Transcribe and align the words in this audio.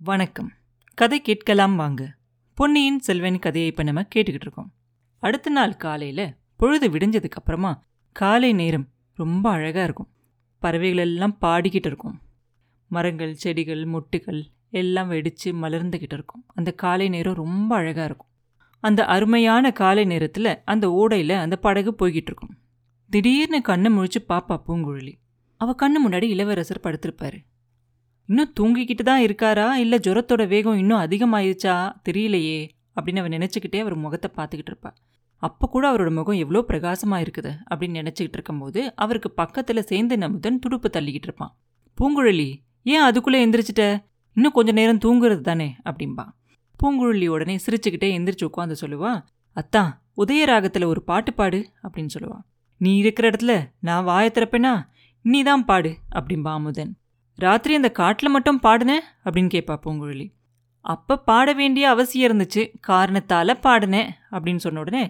வணக்கம். 0.00 0.52
கதை 0.94 1.20
கேட்கலாம் 1.20 1.76
வாங்க. 1.76 2.14
பொன்னியின் 2.54 2.98
செல்வன் 2.98 3.38
கதையை 3.38 3.70
இப்போ 3.70 3.82
நம்ம 3.82 4.00
கேட்டுக்கிட்டு 4.00 4.40
இருக்கோம். 4.40 4.72
அடுத்த 5.18 5.50
நாள் 5.50 5.76
காலையில் 5.76 6.34
பொழுது 6.56 6.90
விடிஞ்சதுக்கப்புறமா 6.90 7.78
காலை 8.12 8.52
நேரம் 8.52 8.88
ரொம்ப 9.14 9.50
அழகாக 9.50 9.84
இருக்கும். 9.84 10.08
பறவைகள் 10.58 10.98
எல்லாம் 10.98 11.38
பாடிக்கிட்டு 11.40 11.86
இருக்கும். 11.86 12.20
மரங்கள் 12.88 13.34
செடிகள் 13.34 13.84
மொட்டுகள் 13.84 14.42
எல்லாம் 14.70 15.08
வெடித்து 15.08 15.52
மலர்ந்துக்கிட்டு 15.52 16.12
இருக்கும். 16.12 16.44
அந்த 16.46 16.72
காலை 16.72 17.08
நேரம் 17.08 17.34
ரொம்ப 17.34 17.76
அழகாக 17.76 18.04
இருக்கும். 18.04 18.28
அந்த 18.80 19.04
அருமையான 19.04 19.72
காலை 19.72 20.04
நேரத்தில் 20.04 20.62
அந்த 20.64 20.88
ஓடையில் 20.88 21.32
அந்த 21.32 21.56
படகு 21.56 21.94
போய்கிட்டு 21.98 22.26
இருக்கும். 22.26 22.58
திடீர்னு 23.10 23.62
கண்ணை 23.62 23.92
முழிச்சு 23.92 24.24
பாப்பா 24.28 24.62
பூங்குழலி. 24.66 25.14
அவள் 25.56 25.74
கண்ணு 25.82 26.08
முன்னாடி 26.08 26.22
இளவரசர் 26.22 26.80
படுத்திருப்பாரு. 26.82 27.38
இன்னும் 28.28 28.50
தூங்கிக்கிட்டு 28.60 29.02
தான் 29.02 29.22
இருக்காரா? 29.22 29.66
இல்லை 29.72 29.98
ஜுரத்தோட 29.98 30.42
வேகம் 30.48 30.78
இன்னும் 30.78 30.98
அதிகமாயிருச்சா? 30.98 31.74
தெரியலையே. 32.08 32.58
அப்படின்னு 32.96 33.20
அவன் 33.22 33.34
நினச்சிக்கிட்டே 33.36 33.78
அவர் 33.80 33.94
முகத்தை 33.94 34.28
பார்த்துக்கிட்டு 34.36 34.72
இருப்பா 34.72 34.90
அப்போ 35.42 35.64
கூட 35.68 35.84
அவரோட 35.92 36.10
முகம் 36.10 36.38
எவ்வளோ 36.42 36.60
பிரகாசமாக 36.62 37.24
இருக்குது 37.24 37.50
அப்படின்னு 37.70 37.98
நினச்சிக்கிட்டு 38.00 38.36
இருக்கும்போது 38.38 38.80
அவருக்கு 38.94 39.30
பக்கத்தில் 39.30 39.80
சேர்ந்து 39.82 40.14
நமுதன் 40.16 40.58
துடுப்பு 40.58 40.88
தள்ளிக்கிட்டு 40.96 41.28
இருப்பான். 41.28 41.52
பூங்குழலி 41.98 42.48
ஏன் 42.82 43.00
அதுக்குள்ளே 43.00 43.40
எந்திரிச்சிட்ட? 43.46 43.84
இன்னும் 44.36 44.52
கொஞ்சம் 44.52 44.74
நேரம் 44.74 45.00
தூங்குறது 45.04 45.40
தானே? 45.40 45.68
அப்படின்பா 45.84 46.26
பூங்குழலி 46.78 47.26
உடனே 47.26 47.56
சிரிச்சுக்கிட்டே 47.66 48.10
எந்திரிச்சு 48.18 48.48
உட்காந்து 48.50 48.76
சொல்லுவா 48.80 49.12
அத்தா 49.56 49.84
உதயராகத்தில் 50.16 50.90
ஒரு 50.92 51.02
பாட்டு 51.02 51.32
பாடு 51.32 51.60
அப்படின்னு 51.82 52.14
சொல்லுவா. 52.16 52.38
நீ 52.80 52.96
இருக்கிற 52.96 53.30
இடத்துல 53.30 53.54
நான் 53.80 54.04
வாயை 54.04 54.30
திறப்பேனா? 54.34 54.74
நீ 55.24 55.42
தான் 55.42 55.64
பாடு 55.64 55.92
அப்படின்பா 56.14 56.52
அமுதன் 56.58 56.92
ராத்திரி 57.38 57.72
அந்த 57.78 57.90
காட்டில் 57.98 58.34
மட்டும் 58.34 58.60
பாடினேன் 58.62 59.04
அப்படின்னு 59.24 59.50
கேட்பா 59.54 59.74
பூங்குழலி. 59.84 60.24
அப்போ 60.84 61.14
பாட 61.28 61.52
வேண்டிய 61.52 61.84
அவசியம் 61.88 62.26
இருந்துச்சு. 62.28 62.62
காரணத்தால் 62.88 63.60
பாடினேன் 63.66 64.08
அப்படின்னு 64.34 64.62
சொன்ன 64.64 64.80
உடனே 64.80 65.02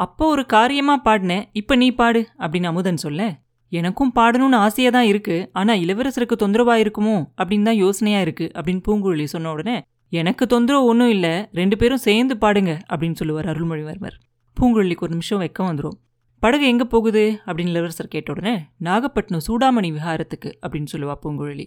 அப்போ 0.00 0.24
ஒரு 0.26 0.42
காரியமாக 0.46 1.04
பாடினேன் 1.06 1.44
இப்போ 1.52 1.74
நீ 1.76 1.88
பாடு 2.00 2.20
அப்படின்னு 2.42 2.70
அமுதன் 2.72 3.00
சொல்ல. 3.04 3.22
எனக்கும் 3.72 4.12
பாடணும்னு 4.18 4.58
ஆசையாக 4.66 4.92
தான் 4.96 5.08
இருக்கு. 5.12 5.36
ஆனால் 5.52 5.80
இளவரசருக்கு 5.84 6.36
தொந்தரவாக 6.42 6.82
இருக்குமோ? 6.84 7.16
அப்படின்னு 7.40 7.68
தான் 7.70 7.80
யோசனையாக 7.84 8.26
இருக்கு 8.26 8.46
அப்படின்னு 8.56 8.82
பூங்குழலி 8.88 9.26
சொன்ன 9.34 9.50
உடனே 9.50 9.76
எனக்கு 10.12 10.44
தொந்தரவு 10.46 10.88
ஒன்றும் 10.92 11.12
இல்லை. 11.16 11.34
ரெண்டு 11.60 11.76
பேரும் 11.76 12.04
சேர்ந்து 12.08 12.36
பாடுங்க 12.44 12.72
அப்படின்னு 12.92 13.18
சொல்லுவார் 13.22 13.50
அருள்மொழிவர்மர். 13.52 14.16
பூங்குழலிக்கு 14.56 15.06
ஒரு 15.06 15.14
நிமிஷம் 15.16 15.42
வெக்கம் 15.44 15.68
வந்துடும் 15.70 15.98
படகு 16.42 16.66
எங்கே 16.66 16.84
போகுது? 16.84 17.22
அப்படின்னு 17.46 17.72
இளவரசர் 17.74 18.08
கேட்ட 18.08 18.32
உடனே 18.32 18.52
நாகப்பட்டினம் 18.76 19.42
சூடாமணி 19.46 19.88
விஹாரத்துக்கு 19.96 20.50
அப்படின்னு 20.62 20.90
சொல்லுவா 20.92 21.14
பூங்குழலி. 21.24 21.66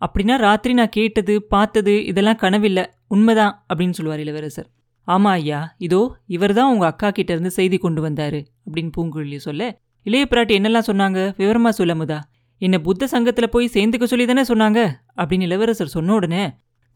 அப்படின்னா 0.00 0.36
ராத்திரி 0.36 0.74
நான் 0.74 0.88
கேட்டது 0.88 1.34
பார்த்தது 1.42 2.04
இதெல்லாம் 2.04 2.36
கனவில்லை. 2.36 2.84
உண்மைதான் 3.08 3.66
அப்படின்னு 3.68 3.90
சொல்லுவார் 3.90 4.20
இளவரசர். 4.20 4.68
ஆமா 5.08 5.30
ஐயா 5.30 5.74
இதோ 5.78 6.00
இவர் 6.26 6.52
தான் 6.52 6.72
உங்க 6.72 6.86
அக்கா 6.86 7.10
கிட்ட 7.10 7.32
இருந்து 7.32 7.50
செய்தி 7.50 7.78
கொண்டு 7.78 8.08
வந்தாரு 8.08 8.40
அப்படின்னு 8.66 8.90
பூங்குழலி 8.96 9.36
சொல்ல 9.36 9.80
இளைய 10.02 10.24
பிராட்டி 10.30 10.54
என்னெல்லாம் 10.58 10.88
சொன்னாங்க? 10.90 11.20
விவரமா 11.40 11.70
சொல்லமுதா 11.78 12.18
என்னை 12.60 12.78
புத்த 12.78 13.08
சங்கத்துல 13.12 13.46
போய் 13.46 13.70
சேர்ந்துக்க 13.72 14.04
சொல்லி 14.04 14.26
தானே 14.26 14.42
சொன்னாங்க 14.42 14.80
அப்படின்னு 15.16 15.48
இளவரசர் 15.50 15.94
சொன்ன 15.96 16.14
உடனே 16.14 16.44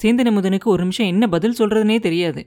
சேந்தன 0.01 0.33
முதனுக்கு 0.33 0.71
ஒரு 0.71 0.83
நிமிஷம் 0.83 1.07
என்ன 1.07 1.25
பதில் 1.29 1.57
சொல்றதுனே 1.59 2.01
தெரியாது. 2.01 2.43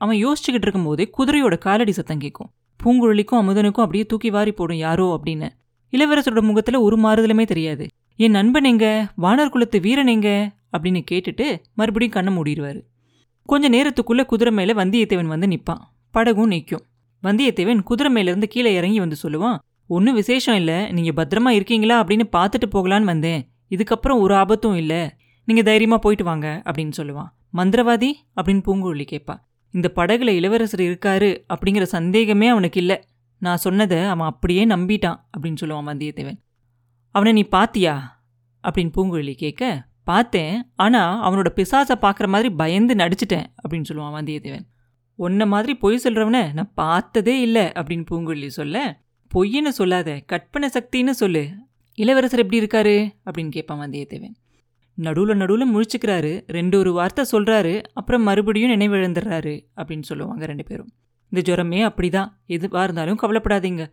அவன் 0.00 0.16
யோசிச்சுக்கிட்டு 0.16 0.66
இருக்கும்போதே 0.66 1.04
குதிரையோட 1.18 1.58
காலடி 1.58 1.92
சத்தம் 1.92 2.18
கேட்கும். 2.18 2.50
பூங்குழலிக்கும் 2.84 3.40
அமுதனுக்கும் 3.40 3.84
அப்படியே 3.84 4.06
தூக்கி 4.06 4.30
வாரி 4.30 4.52
போடும் 4.52 4.76
யாரோ 4.76 5.20
அப்படின்னு. 5.20 5.48
இளவரசரோட 5.92 6.40
முகத்தில் 6.40 6.74
ஒரு 6.74 6.96
மாறுதலுமே 6.98 7.46
தெரியாது. 7.46 7.86
என் 8.16 8.30
நண்பன் 8.30 8.64
எங்க? 8.64 9.12
வானர் 9.22 9.48
குலத்து 9.48 9.80
வீரன் 9.80 10.06
எங்க? 10.06 10.52
அப்படின்னு 10.78 11.04
கேட்டுட்டு 11.10 11.62
மறுபடியும் 11.74 12.14
கண்ணை 12.14 12.36
மூடிடுவார். 12.36 12.82
கொஞ்ச 13.42 13.68
நேரத்துக்குள்ளே 13.70 14.26
குதிரை 14.26 14.52
மேலே 14.52 14.72
வந்தியத்தேவன் 14.72 15.24
வந்து 15.24 15.46
நிற்பான் 15.46 15.80
படகும் 16.10 16.46
நிற்கும் 16.46 16.82
வந்தியத்தேவன் 17.22 17.82
குதிரை 17.82 18.12
மேலேருந்து 18.12 18.44
கீழே 18.44 18.74
இறங்கி 18.74 18.98
வந்து 18.98 19.16
சொல்லுவான் 19.22 19.58
ஒன்றும் 19.86 20.14
விசேஷம் 20.14 20.56
இல்லை. 20.56 20.92
நீங்கள் 20.92 21.26
பத்திரமா 21.26 21.48
இருக்கீங்களா 21.48 22.04
அப்படின்னு 22.04 22.28
பார்த்துட்டு 22.36 22.72
போகலான்னு 22.72 23.04
வந்தேன். 23.04 23.48
இதுக்கப்புறம் 23.70 24.18
ஒரு 24.18 24.34
ஆபத்தும் 24.34 24.76
இல்லை. 24.76 25.10
நீங்கள் 25.44 25.64
தைரியமாக 25.64 26.00
போயிட்டு 26.00 26.24
வாங்க 26.24 26.62
அப்படின்னு 26.64 26.92
சொல்லுவான். 26.96 27.28
மந்திரவாதி? 27.54 28.12
அப்படின்னு 28.36 28.62
பூங்குழலி 28.66 29.06
கேட்பா. 29.10 29.40
இந்த 29.76 29.92
படகுல 29.96 30.28
இளவரசர் 30.28 30.80
இருக்காரு 30.80 31.44
அப்படிங்கிற 31.48 31.82
சந்தேகமே 31.82 32.48
அவனுக்கு 32.48 32.80
இல்லை. 32.80 33.04
நான் 33.38 33.56
சொன்னதை 33.56 34.02
அவன் 34.04 34.26
அப்படியே 34.26 34.66
நம்பிட்டான் 34.66 35.18
அப்படின்னு 35.38 35.56
சொல்லுவான் 35.60 35.88
வந்தியத்தேவன். 35.90 36.38
அவனை 37.10 37.32
நீ 37.32 37.42
பாத்தியா? 37.42 37.94
அப்படின்னு 38.62 38.92
பூங்குழலி 38.96 39.34
கேட்க 39.34 39.88
பார்த்தேன் 40.04 40.70
ஆனால் 40.74 41.16
அவனோட 41.22 41.46
பிசாசை 41.54 41.94
பார்க்குற 42.00 42.26
மாதிரி 42.26 42.50
பயந்து 42.50 42.94
நடிச்சிட்டேன் 42.94 43.44
அப்படின்னு 43.62 43.84
சொல்லுவான் 43.92 44.16
வந்தியத்தேவன். 44.18 44.66
உன்ன 45.14 45.46
மாதிரி 45.46 45.74
பொய் 45.74 46.00
சொல்கிறவனை 46.04 46.52
நான் 46.52 46.72
பார்த்ததே 46.74 47.40
இல்லை 47.40 47.62
அப்படின்னு 47.62 48.06
பூங்குழலி 48.10 48.46
சொல்ல 48.46 49.00
பொய்ன்னு 49.34 49.68
சொல்லாத 49.68 50.22
கற்பனை 50.26 50.68
சக்தின்னு 50.72 51.10
சொல்லு. 51.10 51.48
இளவரசர் 51.94 52.38
எப்படி 52.38 52.60
இருக்காரு? 52.60 52.96
அப்படின்னு 53.26 53.50
கேட்பான் 53.50 53.80
வந்தியத்தேவன். 53.80 54.34
நடுவில் 54.98 55.40
நடுவில் 55.40 55.72
முழிச்சுக்கிறாரு. 55.74 56.32
ரெண்டு 56.46 56.78
ஒரு 56.78 56.92
வார்த்தை 56.92 57.24
சொல்கிறாரு 57.32 57.82
அப்புறம் 57.92 58.22
மறுபடியும் 58.22 58.72
நினைவிழந்துடுறாரு 58.74 59.54
அப்படின்னு 59.76 60.08
சொல்லுவாங்க 60.10 60.46
ரெண்டு 60.46 60.64
பேரும். 60.64 60.90
இந்த 61.32 61.40
ஜுரமே 61.48 61.80
அப்படிதான். 61.88 62.28
எதுவாக 62.46 62.84
இருந்தாலும் 62.84 63.18
கவலைப்படாதீங்க. 63.22 63.84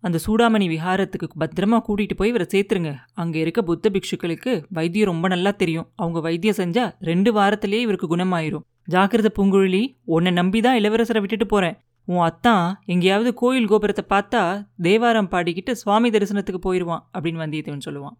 அந்த 0.00 0.18
சூடாமணி 0.26 0.66
விஹாரத்துக்கு 0.72 1.26
பத்திரமா 1.42 1.78
கூட்டிகிட்டு 1.86 2.16
போய் 2.16 2.28
இவரை 2.28 2.46
சேர்த்துருங்க. 2.54 2.94
அங்கே 3.14 3.38
இருக்க 3.40 3.62
புத்த 3.62 3.90
பிக்ஷுக்களுக்கு 3.90 4.52
வைத்தியம் 4.68 5.10
ரொம்ப 5.12 5.28
நல்லா 5.28 5.50
தெரியும். 5.50 5.86
அவங்க 5.96 6.20
வைத்தியம் 6.20 6.58
செஞ்சா 6.58 6.84
ரெண்டு 7.00 7.32
வாரத்திலேயே 7.38 7.84
இவருக்கு 7.86 8.16
குணமாயிரும். 8.16 8.64
ஜாக்கிரத 8.94 9.28
பூங்குழலி 9.38 9.82
உன்னை 10.04 10.32
நம்பி 10.32 10.60
தான் 10.60 10.78
இளவரசரை 10.80 11.20
விட்டுட்டு 11.22 11.46
போகிறேன் 11.46 11.76
உன் 12.08 12.24
அத்தான் 12.28 12.66
எங்கேயாவது 12.84 13.34
கோயில் 13.34 13.68
கோபுரத்தை 13.68 14.04
பார்த்தா 14.14 14.42
தேவாரம் 14.82 15.30
பாடிக்கிட்டு 15.30 15.72
சுவாமி 15.72 16.10
தரிசனத்துக்கு 16.10 16.60
போயிடுவான் 16.66 17.02
அப்படின்னு 17.14 17.42
வந்தியத்தேவன் 17.44 17.86
சொல்லுவான். 17.88 18.16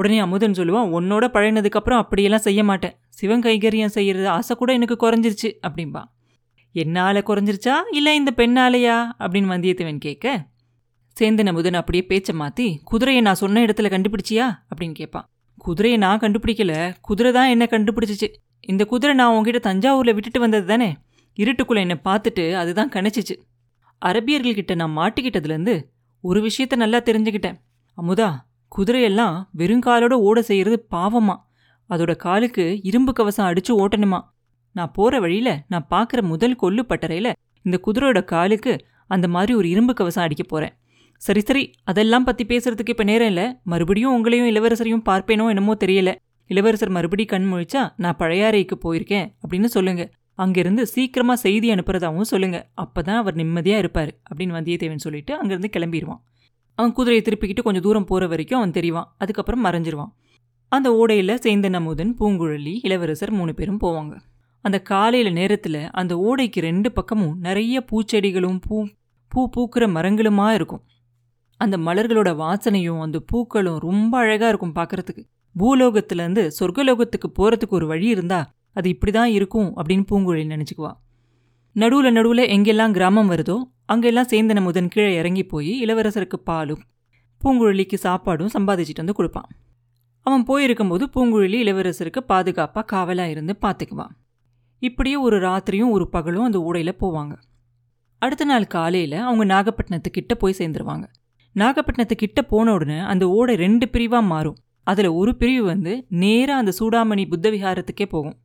உடனே 0.00 0.18
அமுதன் 0.18 0.52
சொல்லுவான் 0.52 0.92
உன்னோட 0.98 1.24
பழகினதுக்கப்புறம் 1.34 2.00
அப்படியெல்லாம் 2.02 2.40
செய்ய 2.40 2.64
மாட்டேன். 2.64 2.94
சிவன் 3.08 3.40
கைகரியம் 3.40 3.94
செய்யறது 3.96 4.28
ஆசை 4.28 4.56
கூட 4.56 4.72
எனக்கு 4.72 4.96
குறைஞ்சிருச்சு 5.00 5.48
அப்படின்பா 5.66 6.02
என்னால 6.74 7.22
குறைஞ்சிருச்சா? 7.26 7.74
இல்லை 7.92 8.12
இந்த 8.14 8.32
பெண்ணாலையா? 8.36 8.96
அப்படின்னு 9.18 9.50
வந்தியத்தேவன் 9.54 9.98
கேட்க 9.98 10.46
சேந்தன் 11.16 11.46
அமுதன் 11.46 11.74
அப்படியே 11.74 12.04
பேச்சை 12.06 12.34
மாற்றி 12.34 12.66
குதிரையை 12.84 13.22
நான் 13.22 13.34
சொன்ன 13.34 13.64
இடத்துல 13.64 13.88
கண்டுபிடிச்சியா? 13.94 14.46
அப்படின்னு 14.70 14.94
கேட்பான். 14.94 15.26
குதிரையை 15.58 15.98
நான் 15.98 16.18
கண்டுபிடிக்கல. 16.18 16.74
குதிரை 17.00 17.32
தான் 17.32 17.48
என்ன 17.48 17.64
கண்டுபிடிச்சிச்சு. 17.70 18.28
இந்த 18.60 18.84
குதிரை 18.84 19.14
நான் 19.14 19.32
உங்ககிட்ட 19.32 19.60
தஞ்சாவூரில் 19.68 20.14
விட்டுட்டு 20.14 20.40
வந்தது 20.40 20.66
தானே? 20.66 20.90
இருட்டுக்குள்ளே 21.36 21.80
என்னை 21.80 21.96
பார்த்துட்டு 22.04 22.44
அதுதான் 22.54 22.88
கணிச்சிச்சு. 22.88 23.34
அரபியர்கள்கிட்ட 24.02 24.74
நான் 24.74 24.96
மாட்டிக்கிட்டதுலேருந்து 24.96 25.74
ஒரு 26.20 26.38
விஷயத்த 26.40 26.76
நல்லா 26.76 26.98
தெரிஞ்சுக்கிட்டேன். 26.98 27.58
அமுதா 27.98 28.28
குதிரையெல்லாம் 28.76 29.36
வெறுங்காலோட 29.58 30.12
ஓட 30.12 30.42
செய்யறது 30.42 30.86
பாவமா. 30.90 31.36
அதோட 31.90 32.16
காலுக்கு 32.16 32.80
இரும்பு 32.82 33.12
கவசம் 33.12 33.46
அடிச்சு 33.46 33.72
ஓட்டணுமா. 33.82 34.20
நான் 34.72 34.92
போற 34.92 35.20
வழியில 35.20 35.64
நான் 35.68 35.86
பார்க்குற 35.90 36.20
முதல் 36.22 36.56
கொல்லு 36.62 36.82
பட்டறையில 36.88 37.32
இந்த 37.62 37.80
குதிரையோட 37.86 38.24
காலுக்கு 38.24 38.84
அந்த 39.06 39.28
மாதிரி 39.28 39.54
ஒரு 39.54 39.68
இரும்பு 39.68 39.94
கவசம் 39.94 40.24
அடிக்க 40.24 40.42
போறேன். 40.42 40.74
சரி 41.16 41.40
சரி 41.40 41.70
அதெல்லாம் 41.84 42.24
பத்தி 42.24 42.44
பேசுறதுக்கு 42.44 42.88
இப்ப 42.88 43.04
நேரம் 43.04 43.26
இல்லை. 43.26 43.46
மறுபடியும் 43.64 44.14
உங்களையும் 44.16 44.50
இளவரசரையும் 44.52 45.06
பார்ப்பேனோ 45.08 45.48
என்னமோ 45.48 45.74
தெரியல. 45.74 46.14
இளவரசர் 46.46 46.88
மறுபடி 46.88 47.24
கண் 47.24 47.52
முழிச்சா 47.52 47.92
நான் 47.96 48.16
பழையாறைக்கு 48.18 48.76
போயிருக்கேன் 48.84 49.26
அப்படின்னு 49.42 49.64
சொல்லுங்க. 49.64 50.10
அங்கிருந்து 50.34 50.86
சீக்கிரமா 50.86 51.34
செய்தி 51.34 51.70
அனுப்புறதாவும் 51.70 52.30
சொல்லுங்க. 52.32 52.58
அப்பதான் 52.82 53.16
அவர் 53.16 53.36
நிம்மதியா 53.36 53.78
இருப்பாரு 53.82 54.12
அப்படின்னு 54.30 54.56
வந்தியத்தேவன் 54.58 55.04
சொல்லிட்டு 55.06 55.34
அங்கிருந்து 55.34 55.70
கிளம்பிடுவான் 55.76 56.20
அவன் 56.80 56.96
குதிரையை 56.98 57.22
திருப்பிக்கிட்டு 57.26 57.66
கொஞ்சம் 57.66 57.86
தூரம் 57.86 58.08
போகிற 58.10 58.26
வரைக்கும் 58.32 58.58
அவன் 58.60 58.76
தெரிவான். 58.78 59.08
அதுக்கப்புறம் 59.22 59.64
மறைஞ்சிருவான். 59.64 60.12
அந்த 60.72 60.88
ஓடையில் 61.00 61.40
சேந்தன் 61.44 61.78
அமுதன் 61.78 62.12
பூங்குழலி 62.18 62.74
இளவரசர் 62.86 63.32
மூணு 63.38 63.52
பேரும் 63.58 63.80
போவாங்க. 63.84 64.14
அந்த 64.64 64.78
காலையில் 64.90 65.32
நேரத்தில் 65.38 65.82
அந்த 66.00 66.12
ஓடைக்கு 66.28 66.60
ரெண்டு 66.68 66.88
பக்கமும் 66.96 67.34
நிறைய 67.46 67.76
பூச்செடிகளும் 67.90 68.58
பூ 68.66 68.76
பூ 69.32 69.40
பூக்கிற 69.54 69.84
மரங்களுமா 69.96 70.46
இருக்கும். 70.58 70.82
அந்த 71.60 71.76
மலர்களோட 71.86 72.30
வாசனையும் 72.42 73.00
அந்த 73.06 73.18
பூக்களும் 73.30 73.78
ரொம்ப 73.86 74.12
அழகாக 74.22 74.50
இருக்கும் 74.52 74.76
பார்க்குறதுக்கு 74.78 75.22
பூலோகத்திலேருந்து 75.54 76.42
சொர்க்கலோகத்துக்கு 76.58 77.28
போகிறதுக்கு 77.38 77.76
ஒரு 77.78 77.86
வழி 77.92 78.06
இருந்தால் 78.14 78.48
அது 78.78 78.88
இப்படி 78.94 79.12
தான் 79.18 79.30
இருக்கும் 79.36 79.70
அப்படின்னு 79.76 80.04
பூங்குழலி 80.10 80.46
நினைச்சுக்குவா. 80.54 80.92
நடுவில் 81.76 82.12
நடுவில் 82.12 82.42
எங்கெல்லாம் 82.54 82.90
கிராமம் 82.90 83.30
வருதோ 83.30 83.56
அங்கெல்லாம் 83.86 84.28
சேந்தன 84.30 84.62
முதன் 84.62 84.88
கீழே 84.88 85.14
இறங்கி 85.14 85.46
போய் 85.46 85.84
இளவரசருக்கு 85.84 86.38
பாலும் 86.44 86.80
பூங்குழலிக்கு 87.40 87.96
சாப்பாடும் 88.02 88.50
சம்பாதிச்சிட்டு 88.54 89.02
வந்து 89.02 89.12
கொடுப்பான். 89.12 89.50
அவன் 90.26 90.44
போயிருக்கும்போது 90.46 91.04
பூங்குழலி 91.14 91.58
இளவரசருக்கு 91.64 92.20
பாதுகாப்பாக 92.26 92.86
காவலாக 92.86 93.30
இருந்து 93.30 93.56
பார்த்துக்குவான் 93.60 94.14
இப்படியே 94.78 95.16
ஒரு 95.16 95.40
ராத்திரியும் 95.40 95.90
ஒரு 95.90 96.08
பகலும் 96.08 96.42
அந்த 96.42 96.58
ஊடையில் 96.60 97.00
போவாங்க. 97.00 97.34
அடுத்த 98.18 98.44
நாள் 98.44 98.66
காலையில் 98.66 99.18
அவங்க 99.28 99.44
நாகப்பட்டினத்துக்கிட்ட 99.54 100.34
போய் 100.38 100.58
சேர்ந்துருவாங்க. 100.58 101.06
நாகப்பட்டினத்துக்கிட்ட 101.56 102.40
போன 102.48 102.72
உடனே 102.72 102.98
அந்த 102.98 103.28
ஓடை 103.28 103.54
ரெண்டு 103.54 103.88
பிரிவாக 103.88 104.26
மாறும். 104.26 104.56
அதில் 104.82 105.06
ஒரு 105.06 105.36
பிரிவு 105.36 105.64
வந்து 105.64 106.06
நேராக 106.08 106.58
அந்த 106.58 106.72
சூடாமணி 106.78 107.28
புத்த 107.28 107.50
விஹாரத்துக்கே 107.50 108.06
போகும். 108.06 108.36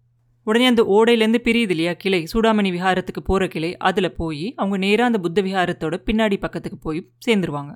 உடனே 0.46 0.66
அந்த 0.66 0.84
ஓடையிலேருந்து 0.96 1.40
பிரியுது 1.48 1.74
இல்லையா 1.76 1.94
கிளை? 1.94 2.28
சூடாமணி 2.34 2.70
விஹாரத்துக்கு 2.78 3.22
போகிற 3.24 3.48
கிளை. 3.48 3.78
அதில் 3.78 4.16
போய் 4.16 4.54
அவங்க 4.56 4.78
நேராக 4.78 5.06
அந்த 5.06 5.20
புத்த 5.20 5.42
விஹாரத்தோட 5.42 5.96
பின்னாடி 6.08 6.38
பக்கத்துக்கு 6.40 6.78
போய் 6.78 7.10
சேர்ந்துருவாங்க. 7.26 7.74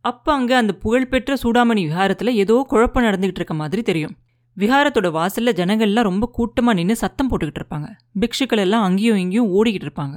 அப்போ 0.00 0.32
அங்கே 0.32 0.54
அந்த 0.54 0.72
புகழ்பெற்ற 0.72 1.36
சூடாமணி 1.42 1.82
விஹாரத்தில் 1.90 2.32
ஏதோ 2.32 2.64
குழப்பம் 2.68 3.04
நடந்துக்கிட்டு 3.04 3.40
இருக்க 3.42 3.54
மாதிரி 3.54 3.82
தெரியும். 3.82 4.14
விஹாரத்தோட 4.56 5.10
வாசலில் 5.10 5.54
ஜனங்கள்லாம் 5.54 6.02
ரொம்ப 6.02 6.26
கூட்டமாக 6.32 6.76
நின்று 6.78 6.96
சத்தம் 6.96 7.28
போட்டுக்கிட்டு 7.30 7.60
இருப்பாங்க. 7.62 7.88
பிக்ஷுக்கள் 8.20 8.62
எல்லாம் 8.66 8.82
அங்கேயும் 8.82 9.16
இங்கேயும் 9.16 9.50
ஓடிக்கிட்டு 9.56 9.88
இருப்பாங்க. 9.88 10.16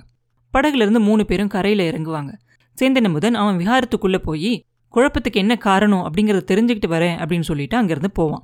படகுலேருந்து 0.53 0.99
மூணு 0.99 1.25
பேரும் 1.25 1.47
கரையில் 1.47 1.83
இறங்குவாங்க. 1.91 2.31
சேந்தன் 2.77 3.11
முதன் 3.11 3.35
அவன் 3.35 3.57
விஹாரத்துக்குள்ளே 3.57 4.17
போய் 4.17 4.65
குழப்பத்துக்கு 4.93 5.39
என்ன 5.43 5.53
காரணம் 5.67 6.03
அப்படிங்கிறத 6.05 6.41
தெரிஞ்சுக்கிட்டு 6.51 6.89
வரேன் 6.89 7.19
அப்படின்னு 7.21 7.47
சொல்லிட்டு 7.49 7.75
அங்கேருந்து 7.81 8.11
போவான். 8.13 8.43